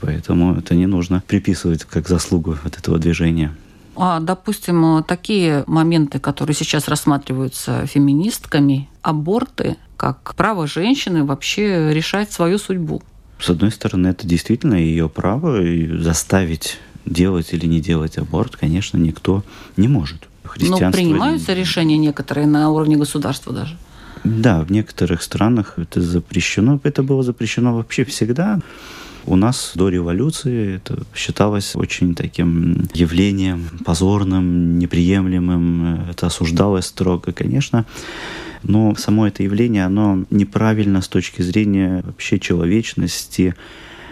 [0.00, 3.54] Поэтому это не нужно приписывать как заслугу от этого движения.
[3.96, 12.58] А, допустим, такие моменты, которые сейчас рассматриваются феминистками, аборты, как право женщины вообще решать свою
[12.58, 13.02] судьбу.
[13.40, 18.98] С одной стороны, это действительно ее право, и заставить делать или не делать аборт, конечно,
[18.98, 19.42] никто
[19.76, 20.27] не может.
[20.58, 23.76] Но ну, принимаются решения некоторые на уровне государства даже?
[24.24, 26.80] Да, в некоторых странах это запрещено.
[26.82, 28.60] Это было запрещено вообще всегда.
[29.26, 36.08] У нас до революции это считалось очень таким явлением позорным, неприемлемым.
[36.10, 37.84] Это осуждалось строго, конечно.
[38.62, 43.54] Но само это явление, оно неправильно с точки зрения вообще человечности,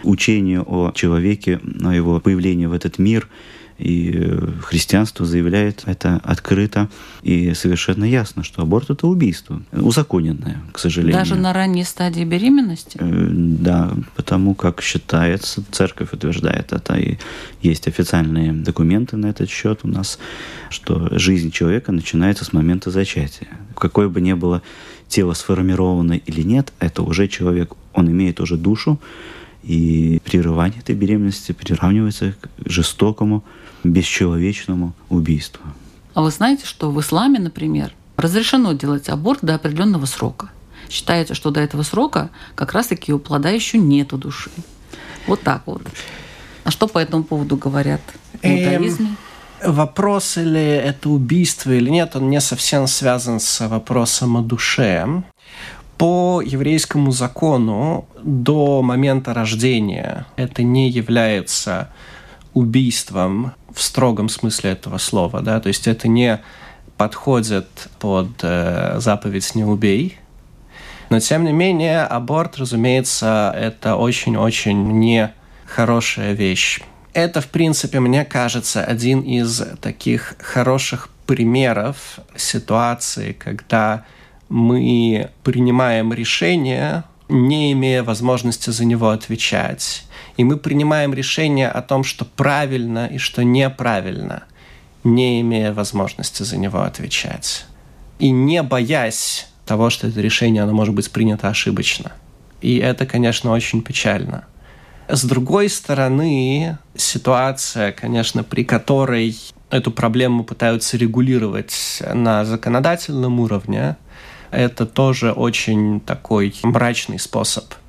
[0.04, 3.28] учения о человеке, о его появлении в этот мир–
[3.78, 6.88] и э, христианство заявляет это открыто
[7.22, 11.18] и совершенно ясно, что аборт это убийство, узаконенное, к сожалению.
[11.18, 12.98] Даже на ранней стадии беременности?
[13.00, 17.18] Э, да, потому как считается, церковь утверждает это, и
[17.60, 20.18] есть официальные документы на этот счет у нас,
[20.70, 23.48] что жизнь человека начинается с момента зачатия.
[23.76, 24.62] Какое бы ни было
[25.08, 29.00] тело сформировано или нет, это уже человек, он имеет уже душу,
[29.66, 33.44] и прерывание этой беременности приравнивается к жестокому
[33.82, 35.64] бесчеловечному убийству.
[36.14, 40.50] А вы знаете, что в исламе, например, разрешено делать аборт до определенного срока.
[40.88, 44.50] Считается, что до этого срока как раз-таки у плода еще нету души.
[45.26, 45.82] Вот так вот.
[46.64, 48.00] А что по этому поводу говорят
[48.40, 49.16] в эм, иудаизме?
[49.64, 55.24] Вопрос, или это убийство или нет, он не совсем связан с вопросом о душе.
[55.98, 61.90] По еврейскому закону до момента рождения это не является
[62.52, 66.40] убийством в строгом смысле этого слова, да, то есть это не
[66.96, 70.18] подходит под э, заповедь «не убей»,
[71.08, 76.80] но тем не менее аборт, разумеется, это очень-очень нехорошая вещь.
[77.12, 84.04] Это, в принципе, мне кажется, один из таких хороших примеров ситуации, когда
[84.48, 90.04] мы принимаем решение, не имея возможности за него отвечать,
[90.36, 94.44] и мы принимаем решение о том, что правильно и что неправильно,
[95.04, 97.66] не имея возможности за него отвечать.
[98.18, 102.12] И не боясь того, что это решение оно может быть принято ошибочно.
[102.60, 104.44] И это, конечно, очень печально.
[105.08, 109.36] С другой стороны, ситуация, конечно, при которой
[109.70, 113.96] эту проблему пытаются регулировать на законодательном уровне,
[114.50, 117.64] это тоже очень такой мрачный способ–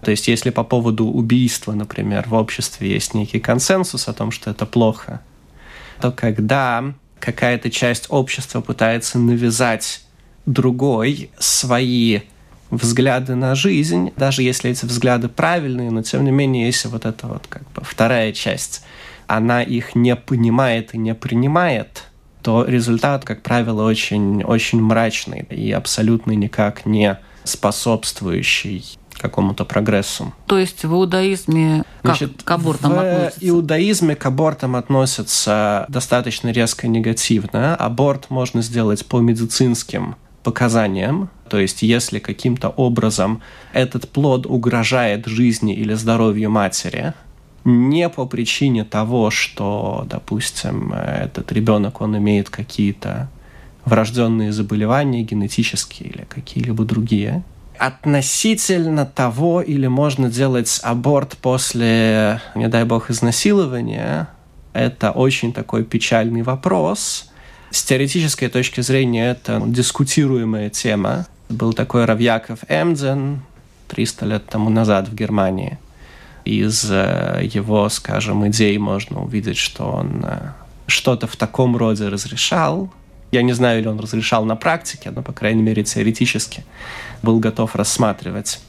[0.00, 4.50] то есть если по поводу убийства, например, в обществе есть некий консенсус о том, что
[4.50, 5.20] это плохо,
[6.00, 6.84] то когда
[7.18, 10.02] какая-то часть общества пытается навязать
[10.46, 12.20] другой свои
[12.70, 17.26] взгляды на жизнь, даже если эти взгляды правильные, но тем не менее, если вот эта
[17.26, 18.82] вот как бы вторая часть,
[19.26, 22.04] она их не понимает и не принимает,
[22.42, 30.32] то результат, как правило, очень, очень мрачный и абсолютно никак не способствующий какому-то прогрессу.
[30.46, 33.40] То есть в иудаизме как Значит, к абортам в относятся?
[33.40, 37.74] В иудаизме к абортам относятся достаточно резко негативно.
[37.74, 45.74] Аборт можно сделать по медицинским показаниям, то есть если каким-то образом этот плод угрожает жизни
[45.74, 47.12] или здоровью матери,
[47.68, 53.28] не по причине того, что, допустим, этот ребенок, он имеет какие-то
[53.84, 57.42] врожденные заболевания генетические или какие-либо другие,
[57.78, 64.28] относительно того, или можно делать аборт после, не дай бог, изнасилования,
[64.72, 67.30] это очень такой печальный вопрос.
[67.70, 71.26] С теоретической точки зрения это дискутируемая тема.
[71.48, 73.42] Был такой Равьяков Эмдзен
[73.88, 75.78] 300 лет тому назад в Германии.
[76.48, 80.52] Из э, его, скажем, идей можно увидеть, что он э,
[80.86, 82.90] что-то в таком роде разрешал,
[83.32, 86.64] я не знаю, или он разрешал на практике, но, по крайней мере, теоретически
[87.22, 88.60] был готов рассматривать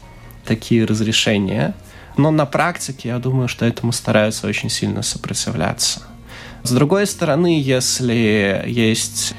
[0.44, 1.74] такие разрешения.
[2.18, 6.02] Но на практике, я думаю, что этому стараются очень сильно сопротивляться.
[6.64, 9.34] С другой стороны, если есть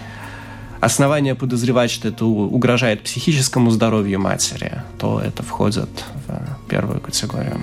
[0.80, 5.90] основания подозревать, что это угрожает психическому здоровью матери, то это входит
[6.26, 7.60] в первую категорию.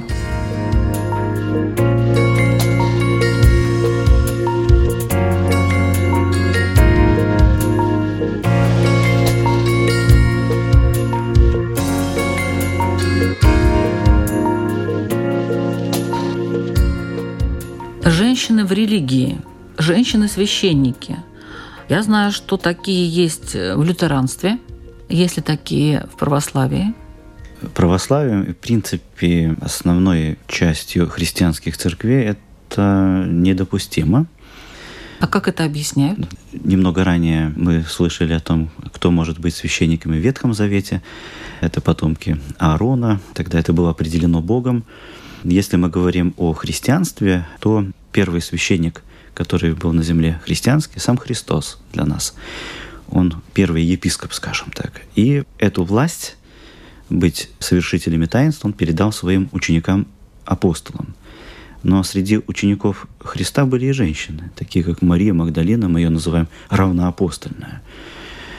[18.09, 19.41] Женщины в религии,
[19.77, 21.17] женщины-священники.
[21.89, 24.59] Я знаю, что такие есть в лютеранстве,
[25.09, 26.93] есть ли такие в православии?
[27.73, 28.43] православием.
[28.43, 34.27] И, в принципе, основной частью христианских церквей это недопустимо.
[35.19, 36.19] А как это объясняют?
[36.53, 41.01] Немного ранее мы слышали о том, кто может быть священниками в Ветхом Завете.
[41.59, 43.19] Это потомки Аарона.
[43.33, 44.83] Тогда это было определено Богом.
[45.43, 49.03] Если мы говорим о христианстве, то первый священник,
[49.33, 52.35] который был на земле христианский, сам Христос для нас.
[53.09, 55.01] Он первый епископ, скажем так.
[55.15, 56.35] И эту власть
[57.09, 61.15] быть совершителями таинств он передал своим ученикам-апостолам.
[61.83, 67.81] Но среди учеников Христа были и женщины, такие как Мария Магдалина, мы ее называем равноапостольная,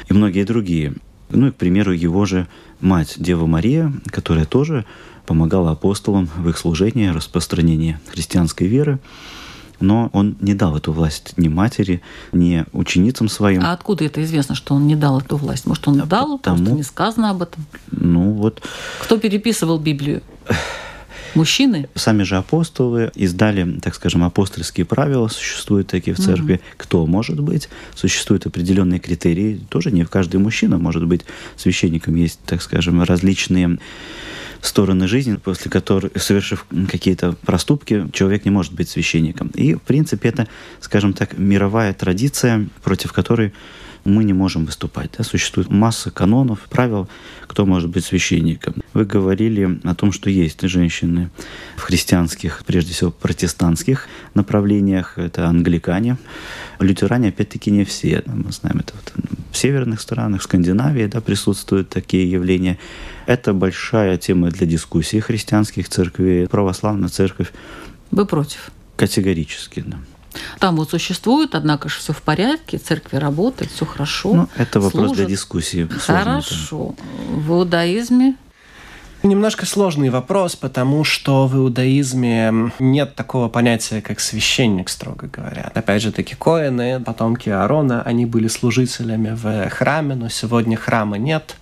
[0.09, 0.95] и многие другие.
[1.31, 2.47] Ну и, к примеру, его же
[2.81, 4.87] мать, Дева Мария, которая тоже
[5.29, 8.99] помогала апостолам в их служении, распространении христианской веры
[9.81, 12.03] но он не дал эту власть ни матери,
[12.33, 13.63] ни ученицам своим.
[13.65, 15.67] А откуда это известно, что он не дал эту власть?
[15.67, 16.57] Может, он дал, потому...
[16.57, 17.65] просто не сказано об этом?
[17.93, 18.61] Ну вот.
[19.01, 20.23] Кто переписывал Библию?
[21.37, 21.89] Мужчины?
[21.95, 26.55] Сами же апостолы издали, так скажем, апостольские правила, существуют такие в церкви.
[26.55, 26.63] Угу.
[26.77, 27.69] Кто может быть?
[27.95, 29.61] Существуют определенные критерии.
[29.69, 31.25] Тоже не каждый мужчина может быть
[31.57, 32.17] священником.
[32.17, 33.79] Есть, так скажем, различные
[34.61, 39.49] стороны жизни, после которых, совершив какие-то проступки, человек не может быть священником.
[39.55, 40.49] И, в принципе, это,
[40.81, 43.53] скажем так, мировая традиция, против которой
[44.05, 45.11] мы не можем выступать.
[45.17, 45.25] Да?
[45.25, 47.09] Существует масса канонов, правил,
[47.47, 48.77] кто может быть священником.
[48.95, 51.31] Вы говорили о том, что есть женщины
[51.77, 56.17] в христианских, прежде всего протестантских направлениях, это англикане.
[56.79, 58.23] Лютеране, опять-таки, не все.
[58.27, 59.13] Мы знаем, это вот
[59.51, 62.79] в северных странах, в Скандинавии да, присутствуют такие явления.
[63.27, 66.47] Это большая тема для дискуссий христианских церквей.
[66.49, 67.53] Православная церковь.
[68.11, 68.71] Вы против?
[68.97, 69.99] Категорически, да.
[70.59, 74.35] Там вот существует, однако же все в порядке, церкви работает, все хорошо.
[74.35, 75.17] Ну, это вопрос служит.
[75.17, 75.89] для дискуссии.
[75.91, 76.95] Хорошо.
[77.31, 78.37] В иудаизме
[79.29, 85.71] Немножко сложный вопрос, потому что в иудаизме нет такого понятия, как священник, строго говоря.
[85.75, 91.57] Опять же таки, коины, потомки Аарона, они были служителями в храме, но сегодня храма нет,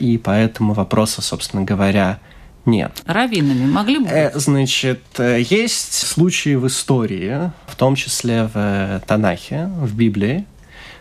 [0.00, 2.18] и поэтому вопроса, собственно говоря,
[2.66, 3.00] нет.
[3.06, 4.42] Раввинами могли бы э, быть?
[4.42, 10.44] Значит, э, есть случаи в истории, в том числе в Танахе, в Библии,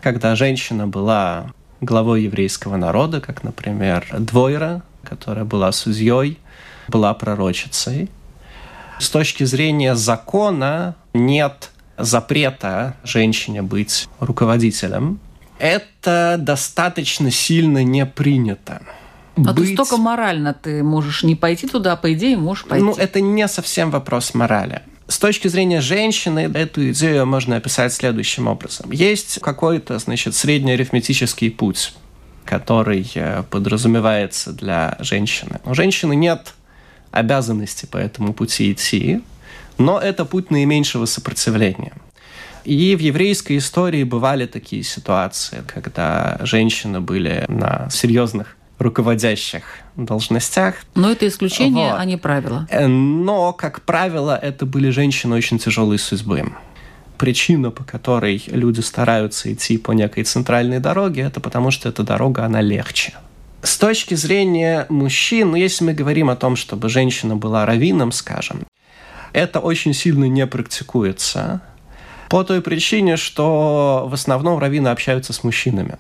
[0.04, 1.48] когда женщина была
[1.80, 6.38] главой еврейского народа, как, например, Двойра, которая была судьей,
[6.88, 8.10] была пророчицей.
[9.00, 15.20] С точки зрения закона нет запрета женщине быть руководителем.
[15.60, 18.82] Это достаточно сильно не принято.
[19.36, 19.76] А быть...
[19.76, 22.84] то только морально ты можешь не пойти туда, а по идее можешь пойти.
[22.84, 24.82] Ну, это не совсем вопрос морали.
[25.08, 28.92] С точки зрения женщины, эту идею можно описать следующим образом.
[28.92, 31.94] Есть какой-то, значит, среднеарифметический путь,
[32.46, 35.60] который э, подразумевается для женщины.
[35.66, 36.54] У женщины нет
[37.12, 39.22] обязанности по этому пути идти,
[39.78, 41.94] но это путь наименьшего сопротивления.
[42.64, 49.64] И в еврейской истории бывали такие ситуации, когда женщины были на серьезных руководящих
[49.96, 50.76] должностях.
[50.96, 52.00] Но это исключение, вот.
[52.00, 52.68] а не правило.
[52.70, 56.52] Э, но, как правило, это были женщины очень тяжелой судьбы.
[57.22, 62.46] Причина, по которой люди стараются идти по некой центральной дороге, это потому что эта дорога,
[62.46, 63.14] она легче.
[63.62, 68.64] С точки зрения мужчин, ну, если мы говорим о том, чтобы женщина была раввином, скажем,
[69.34, 71.62] это очень сильно не практикуется
[72.28, 75.98] по той причине, что в основном раввины общаются с мужчинами.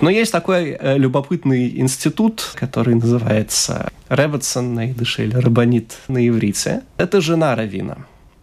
[0.00, 6.84] Но есть такой э, любопытный институт, который называется Реватсон на идыше или Рабанит на иврите.
[6.96, 7.98] Это жена Равина.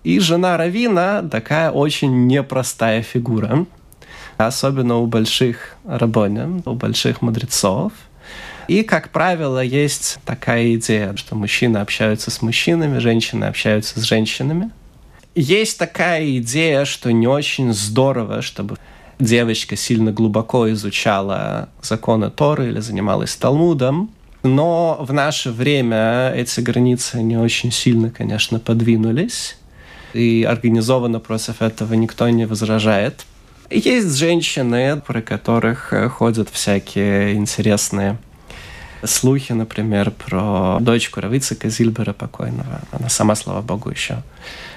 [0.05, 3.65] И жена Равина такая очень непростая фигура,
[4.37, 7.91] особенно у больших рабонин, у больших мудрецов.
[8.67, 14.69] И, как правило, есть такая идея, что мужчины общаются с мужчинами, женщины общаются с женщинами.
[15.33, 18.77] Есть такая идея, что не очень здорово, чтобы
[19.17, 24.11] девочка сильно глубоко изучала законы Торы или занималась Талмудом.
[24.43, 29.57] Но в наше время эти границы не очень сильно, конечно, подвинулись.
[30.15, 33.25] И организованно против этого никто не возражает.
[33.69, 38.17] Есть женщины, про которых ходят всякие интересные
[39.03, 42.81] слухи, например, про дочку Равицика Зильбера покойного.
[42.91, 44.23] Она сама, слава богу, еще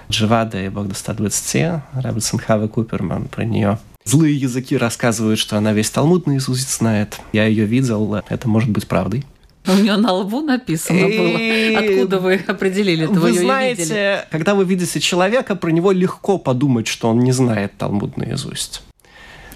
[0.09, 1.83] жива, да и бог до 120.
[1.95, 7.21] Равицин Хава Куперман про нее Злые языки рассказывают, что она весь Талмуд наизусть знает.
[7.35, 9.27] Я ее видел, это может быть правдой.
[9.69, 11.79] У нее на лбу написано было.
[11.79, 13.13] Откуда вы определили это?
[13.13, 14.25] Вы, вы знаете, видели?
[14.31, 18.83] когда вы видите человека, про него легко подумать, что он не знает Талмуд наизусть.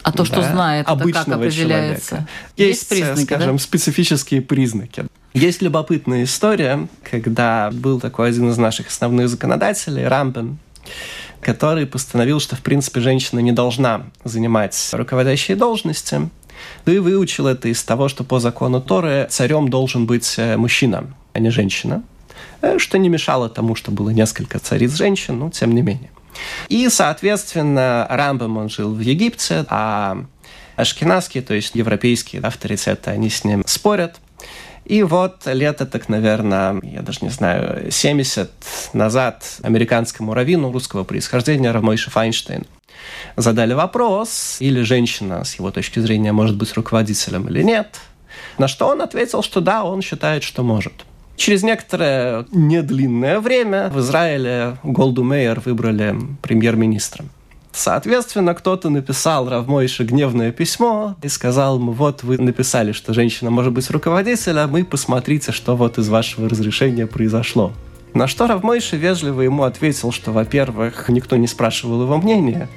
[0.02, 2.08] А то, что знает, обычного это как определяется?
[2.08, 2.28] Человека.
[2.56, 3.62] Есть, Есть признаки, скажем, да?
[3.62, 5.06] специфические признаки.
[5.32, 10.58] Есть любопытная история, когда был такой один из наших основных законодателей, Рамбен,
[11.40, 16.28] который постановил, что, в принципе, женщина не должна занимать руководящие должности,
[16.84, 21.14] да и выучил это из того, что по закону Торы царем должен быть э, мужчина,
[21.32, 22.02] а не женщина,
[22.60, 26.10] э, что не мешало тому, что было несколько цариц женщин, но тем не менее.
[26.68, 30.24] И, соответственно, Рамбам, он жил в Египте, а
[30.76, 34.16] ашкенадские, то есть европейские авторитеты, они с ним спорят.
[34.84, 38.50] И вот лето, так, наверное, я даже не знаю, 70
[38.92, 42.66] назад американскому раввину русского происхождения Рамойша Файнштейн
[43.36, 48.00] задали вопрос, или женщина, с его точки зрения, может быть руководителем или нет,
[48.59, 50.92] на что он ответил, что да, он считает, что может.
[51.36, 57.30] Через некоторое недлинное время в Израиле Голду Мейер выбрали премьер-министром.
[57.72, 63.72] Соответственно, кто-то написал Равмойше гневное письмо и сказал ему, вот вы написали, что женщина может
[63.72, 67.72] быть руководителем, и посмотрите, что вот из вашего разрешения произошло.
[68.12, 72.68] На что Равмойше вежливо ему ответил, что, во-первых, никто не спрашивал его мнения,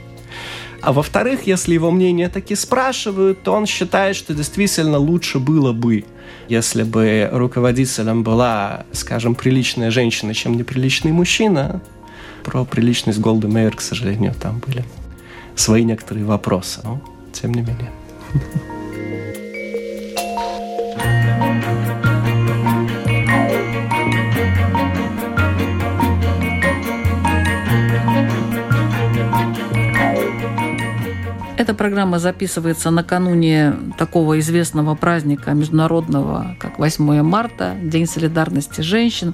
[0.86, 6.06] а во-вторых, если его мнение таки спрашивают, то он считает, что действительно лучше было бы,
[6.48, 11.82] если бы руководителем была, скажем, приличная женщина, чем неприличный мужчина,
[12.44, 14.86] про приличность Голды Мейер, к сожалению, там были
[15.56, 17.02] свои некоторые вопросы, но
[17.34, 17.92] тем не менее.
[31.66, 39.34] Эта программа записывается накануне такого известного праздника международного, как 8 марта, День солидарности женщин.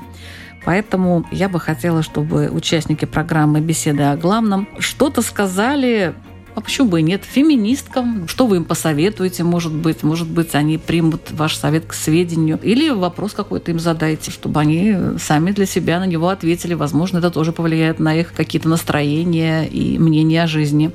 [0.63, 6.13] Поэтому я бы хотела, чтобы участники программы «Беседы о главном» что-то сказали
[6.55, 7.23] а почему бы и нет?
[7.25, 8.27] Феминисткам.
[8.27, 10.03] Что вы им посоветуете, может быть?
[10.03, 12.59] Может быть, они примут ваш совет к сведению.
[12.61, 16.73] Или вопрос какой-то им задайте, чтобы они сами для себя на него ответили.
[16.75, 20.91] Возможно, это тоже повлияет на их какие-то настроения и мнения о жизни.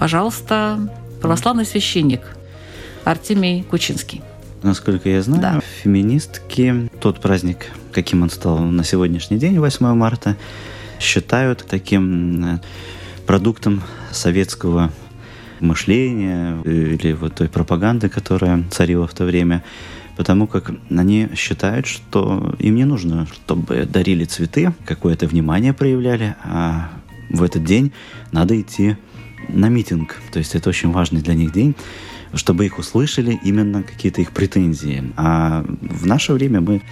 [0.00, 0.80] Пожалуйста,
[1.20, 2.22] православный священник
[3.04, 4.22] Артемий Кучинский.
[4.62, 5.60] Насколько я знаю, да.
[5.82, 10.38] феминистки тот праздник, каким он стал на сегодняшний день, 8 марта,
[10.98, 12.58] считают таким э,
[13.26, 14.90] продуктом советского
[15.60, 19.62] мышления или вот той пропаганды, которая царила в то время,
[20.16, 26.88] потому как они считают, что им не нужно, чтобы дарили цветы, какое-то внимание проявляли, а
[27.28, 27.92] в этот день
[28.32, 28.96] надо идти
[29.48, 30.20] на митинг.
[30.32, 31.74] То есть это очень важный для них день
[32.34, 35.12] чтобы их услышали именно какие-то их претензии.
[35.16, 36.82] А в наше время мы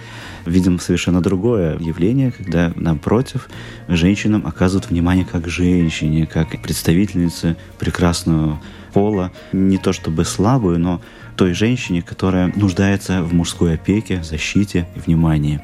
[0.45, 3.49] видим совершенно другое явление, когда, напротив,
[3.87, 8.61] женщинам оказывают внимание как женщине, как представительнице прекрасного
[8.93, 11.01] пола, не то чтобы слабую, но
[11.35, 15.61] той женщине, которая нуждается в мужской опеке, защите и внимании.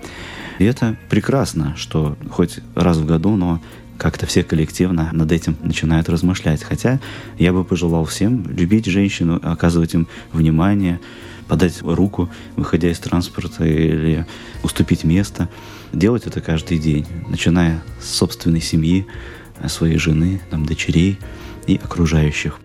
[0.58, 3.62] И это прекрасно, что хоть раз в году, но
[3.98, 6.64] как-то все коллективно над этим начинают размышлять.
[6.64, 7.00] Хотя
[7.38, 11.00] я бы пожелал всем любить женщину, оказывать им внимание,
[11.48, 14.26] подать руку, выходя из транспорта или
[14.64, 15.50] уступить место.
[15.94, 19.06] Делать это каждый день, начиная с собственной семьи,
[19.68, 21.18] своей жены, там, дочерей
[21.68, 22.60] и окружающих.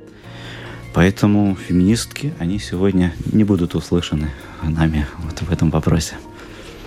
[0.92, 4.30] Поэтому феминистки, они сегодня не будут услышаны
[4.62, 6.16] нами вот в этом вопросе.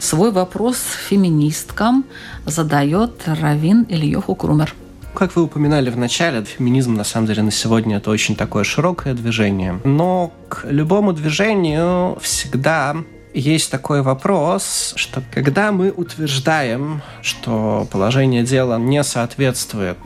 [0.03, 2.03] Свой вопрос феминисткам
[2.45, 4.75] задает Равин Ильёху Крумер.
[5.15, 9.13] Как вы упоминали в начале, феминизм на самом деле на сегодня это очень такое широкое
[9.13, 9.79] движение.
[9.85, 12.97] Но к любому движению всегда
[13.33, 19.97] есть такой вопрос, что когда мы утверждаем, что положение дела не соответствует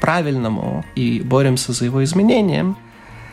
[0.00, 2.76] правильному и боремся за его изменением,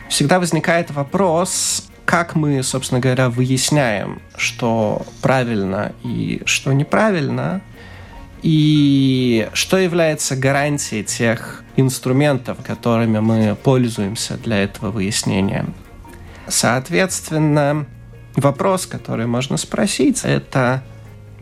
[0.08, 7.60] всегда возникает вопрос, как мы, собственно говоря, выясняем, что правильно и что неправильно,
[8.42, 15.66] и что является гарантией тех инструментов, которыми мы пользуемся для этого выяснения.
[16.46, 17.86] Соответственно,
[18.36, 20.84] вопрос, который можно спросить, это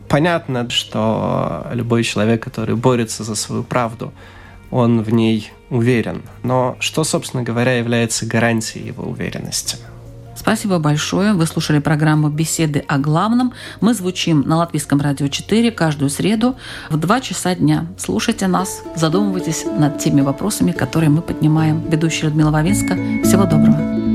[0.09, 4.13] понятно, что любой человек, который борется за свою правду,
[4.71, 6.23] он в ней уверен.
[6.41, 9.77] Но что, собственно говоря, является гарантией его уверенности?
[10.45, 11.33] Спасибо большое.
[11.33, 13.53] Вы слушали программу «Беседы о главном».
[13.81, 16.55] Мы звучим на Латвийском радио 4 каждую среду
[16.91, 17.87] в 2 часа дня.
[17.97, 21.89] Слушайте нас, задумывайтесь над теми вопросами, которые мы поднимаем.
[21.89, 22.93] Ведущая Людмила Вавинска.
[23.23, 24.14] Всего доброго.